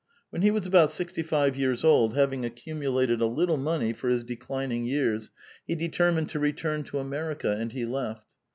[0.31, 4.23] When he was about sixty live years old, having accumulated a little money for his
[4.23, 5.29] declining years,
[5.67, 8.25] he determined to return to America, and he left.